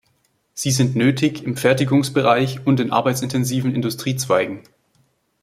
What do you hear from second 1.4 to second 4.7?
im Fertigungsbereich und in arbeitsintensiven Industriezweigen.